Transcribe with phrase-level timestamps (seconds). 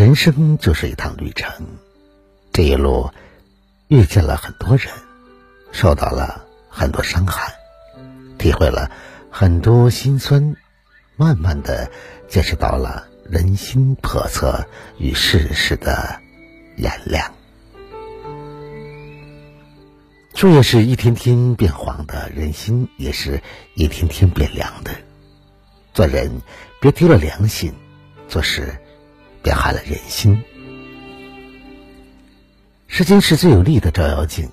[0.00, 1.66] 人生就是一趟旅程，
[2.54, 3.10] 这一路
[3.88, 4.88] 遇见了很多人，
[5.72, 7.52] 受到了很多伤害，
[8.38, 8.90] 体会了
[9.30, 10.56] 很多心酸，
[11.16, 11.90] 慢慢的
[12.30, 16.18] 见识到了人心叵测与世事的
[16.78, 17.34] 炎凉。
[20.34, 23.42] 树叶是一天天变黄的，人心也是
[23.74, 24.92] 一天天变凉的。
[25.92, 26.40] 做人
[26.80, 27.74] 别丢了良心，
[28.30, 28.78] 做事
[29.42, 30.42] 别害了人心。
[32.86, 34.50] 时间是最有力的照妖镜，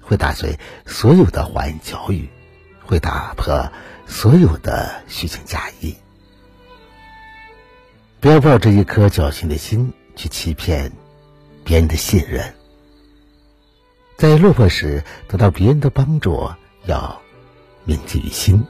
[0.00, 2.28] 会打碎所有的花言巧语，
[2.84, 3.72] 会打破
[4.06, 5.96] 所有的虚情假意。
[8.20, 10.92] 不要抱着一颗侥幸的心去欺骗
[11.64, 12.54] 别人的信任。
[14.16, 16.48] 在落魄时得到别人的帮助，
[16.86, 17.20] 要
[17.84, 18.60] 铭记于心；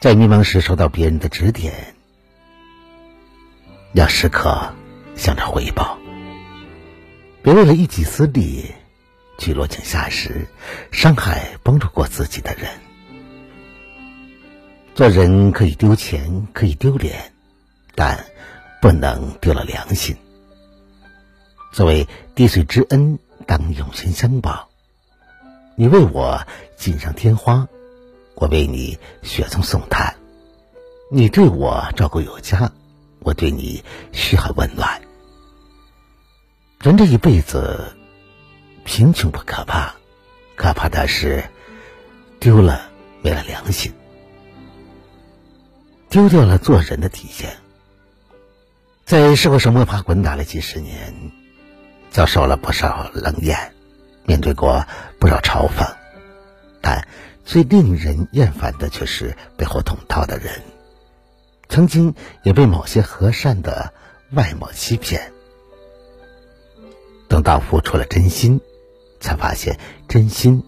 [0.00, 1.94] 在迷茫时收到别人的指点，
[3.92, 4.72] 要时刻
[5.14, 5.98] 想着回报。
[7.42, 8.72] 别为了一己私利
[9.38, 10.46] 去落井下石，
[10.90, 12.70] 伤害帮助过自己的人。
[14.94, 17.32] 做人可以丢钱，可以丢脸，
[17.94, 18.24] 但
[18.80, 20.16] 不能丢了良心。
[21.72, 23.18] 作为滴水之恩。
[23.44, 24.68] 当永生相报，
[25.74, 27.66] 你为我锦上添花，
[28.36, 30.14] 我为你雪中送炭；
[31.10, 32.70] 你对我照顾有加，
[33.24, 35.00] 我对你嘘寒问暖。
[36.80, 37.94] 人这一辈子，
[38.84, 39.94] 贫穷不可怕，
[40.56, 41.44] 可怕的是
[42.40, 42.90] 丢了
[43.22, 43.92] 没了良心，
[46.08, 47.56] 丢掉了做人的底线。
[49.04, 51.32] 在社会上摸爬滚打了几十年。
[52.10, 53.72] 遭受了不少冷眼，
[54.26, 54.84] 面对过
[55.18, 55.90] 不少嘲讽，
[56.82, 57.08] 但
[57.42, 60.60] 最令人厌烦的却是背后捅刀的人。
[61.72, 63.94] 曾经也被某些和善的
[64.32, 65.32] 外貌欺骗，
[67.28, 68.60] 等到付出了真心，
[69.20, 70.62] 才发现真心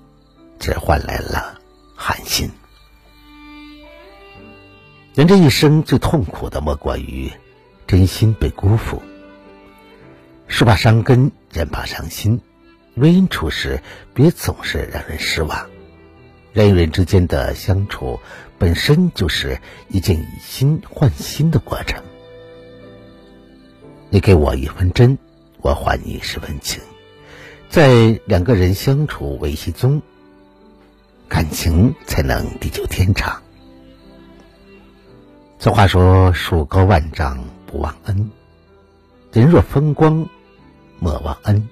[0.58, 1.60] 只换来了
[1.94, 2.50] 寒心。
[5.12, 7.30] 人这一生最痛苦的莫过于
[7.86, 9.02] 真心被辜负。
[10.48, 12.40] 树怕伤根，人怕伤心。
[12.94, 13.82] 为人处事，
[14.14, 15.68] 别总是让人失望。
[16.54, 18.20] 人与人之间的相处，
[18.58, 22.00] 本身就是一件以心换心的过程。
[24.08, 25.18] 你给我一分真，
[25.60, 26.80] 我还你十分情。
[27.68, 30.00] 在两个人相处维系中，
[31.28, 33.42] 感情才能地久天长。
[35.58, 37.36] 俗话说：“树高万丈
[37.66, 38.30] 不忘恩，
[39.32, 40.28] 人若风光。”
[41.00, 41.68] 莫忘恩，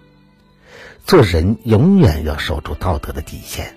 [1.07, 3.77] 做人永远要守住道德的底线，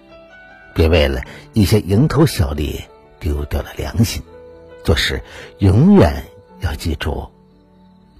[0.76, 2.84] 别为了一些蝇头小利
[3.20, 4.22] 丢掉了良心。
[4.84, 5.24] 做事
[5.58, 6.24] 永远
[6.60, 7.28] 要记住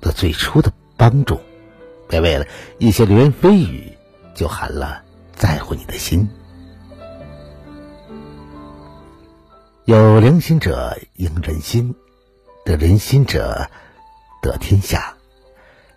[0.02, 1.40] 的最初的帮助，
[2.08, 2.48] 别为了
[2.80, 3.96] 一些流言蜚语
[4.34, 5.04] 就寒了
[5.36, 6.28] 在乎你的心。
[9.84, 11.94] 有良心者赢人心，
[12.64, 13.70] 得人心者
[14.42, 15.14] 得天下。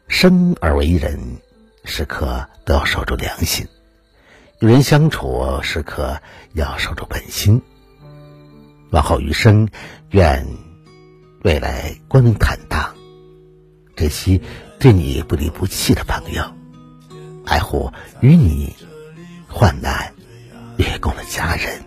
[0.09, 1.39] 生而为人，
[1.85, 3.67] 时刻都要守住良心；
[4.61, 6.21] 与人相处，时刻
[6.53, 7.63] 要守住本心。
[8.91, 9.69] 往后余生，
[10.11, 10.45] 愿
[11.45, 12.93] 未来光明坦荡，
[13.95, 14.43] 珍惜
[14.81, 16.43] 对你不离不弃的朋友，
[17.47, 18.75] 爱护与你
[19.47, 20.13] 患难
[20.77, 21.85] 与共的家人。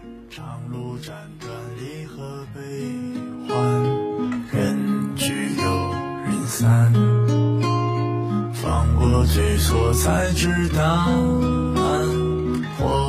[4.53, 5.93] 人聚又
[6.23, 6.93] 人散。
[8.53, 11.07] 放过去错才知答，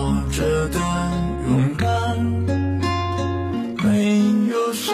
[0.02, 0.80] 活着的
[1.46, 2.18] 勇敢，
[3.84, 4.18] 没
[4.50, 4.92] 有神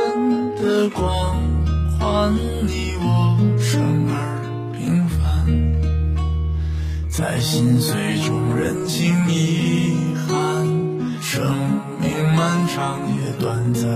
[0.56, 1.34] 的光
[1.98, 2.34] 环，
[2.66, 4.12] 你我生而
[4.76, 5.18] 平凡，
[7.08, 9.96] 在心碎中认清遗
[10.28, 10.66] 憾，
[11.22, 11.42] 生
[12.02, 13.88] 命漫长也短暂，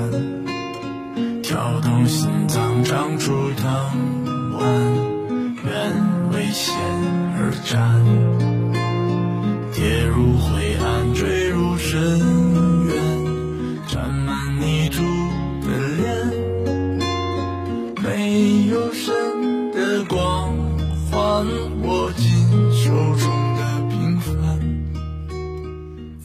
[1.42, 3.70] 跳动心脏长出藤
[4.58, 5.12] 蔓。
[5.64, 5.72] 愿
[6.32, 6.74] 为险
[7.36, 8.02] 而战，
[9.82, 12.00] 跌入灰暗，坠入深
[12.86, 12.94] 渊，
[13.88, 15.02] 沾满泥土
[15.66, 16.06] 的脸，
[18.00, 20.56] 没有神的光
[21.10, 21.44] 环，
[21.82, 22.30] 握紧
[22.72, 23.26] 手中
[23.56, 24.32] 的平凡。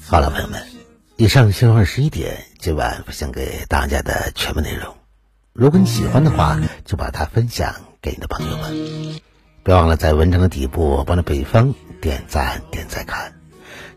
[0.06, 0.62] 好了，朋友们，
[1.16, 4.96] 以上是二十一点今晚分享给大家的全部内容。
[5.54, 7.74] 如果你喜欢的话，就把它分享
[8.04, 9.20] 给你的朋友们。
[9.64, 13.34] 别忘了在文章的底部帮着北方点赞、点赞看。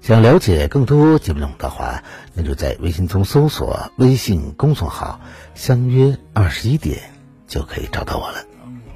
[0.00, 2.02] 想了解更多节目内容的话，
[2.35, 5.20] 那就在微信中搜索微信公众号
[5.55, 6.99] “相约二十一点”，
[7.47, 8.38] 就可以找到我了。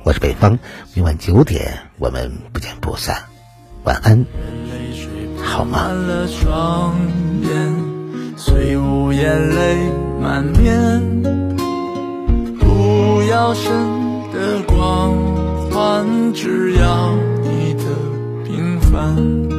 [0.03, 0.59] 我是北方，
[0.95, 3.25] 明晚九点我们不见不散。
[3.85, 4.25] 晚安，
[5.43, 5.91] 好吗？
[8.37, 9.91] 虽无眼泪
[10.21, 11.23] 满面，
[12.59, 13.71] 不要神
[14.33, 15.15] 的光
[15.71, 17.85] 环，只要你的
[18.45, 19.54] 平凡。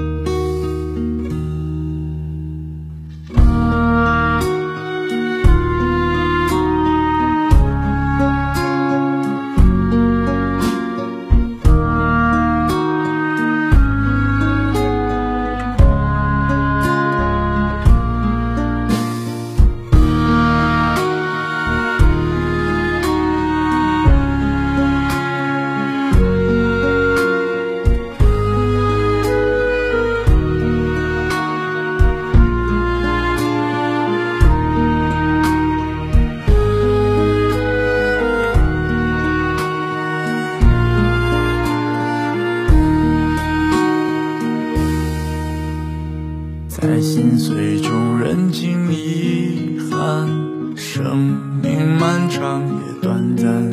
[46.87, 50.29] 在心碎中认清遗憾，
[50.75, 51.17] 生
[51.63, 53.71] 命漫长也短暂，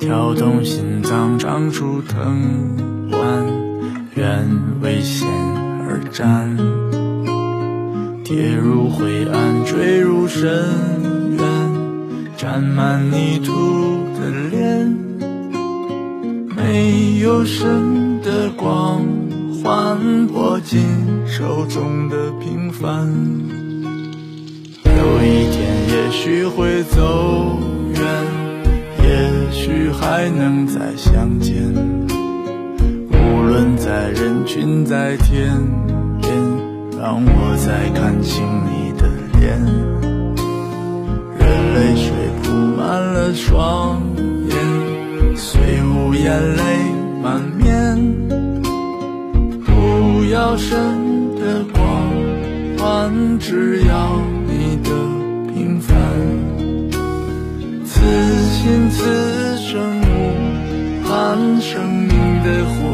[0.00, 3.46] 跳动心脏长出藤蔓，
[4.16, 4.44] 愿
[4.82, 5.28] 为险
[5.86, 6.56] 而战，
[8.24, 10.50] 跌入灰暗坠入深
[11.38, 11.46] 渊，
[12.36, 13.52] 沾满泥土
[14.18, 14.98] 的脸，
[16.56, 19.17] 没有神的光。
[19.62, 20.80] 环握紧。
[21.26, 23.06] 手中的平凡，
[24.84, 25.58] 有一天
[25.88, 27.58] 也许会走
[27.94, 28.02] 远，
[29.02, 31.54] 也许还能再相见。
[33.10, 35.54] 无论在人群在天
[36.20, 36.32] 边，
[36.98, 39.08] 让我再看清你的
[39.38, 39.60] 脸。
[41.38, 42.12] 任泪水
[42.42, 44.00] 铺满了双
[44.48, 46.62] 眼，虽无眼泪
[47.22, 47.96] 满面，
[50.28, 50.76] 不要神。
[51.40, 51.80] 的光
[52.76, 54.90] 环，只要你的
[55.54, 55.96] 平凡。
[57.86, 58.04] 此
[58.52, 60.04] 心此生无
[61.08, 62.10] 憾，生命
[62.44, 62.87] 的火。